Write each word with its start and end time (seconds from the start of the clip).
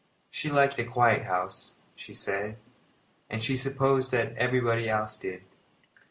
She 0.31 0.49
liked 0.49 0.79
a 0.79 0.83
quiet 0.83 1.25
house, 1.27 1.75
she 1.95 2.15
said, 2.15 2.57
and 3.29 3.43
she 3.43 3.55
supposed 3.55 4.09
that 4.09 4.35
everybody 4.35 4.89
else 4.89 5.15
did. 5.15 5.43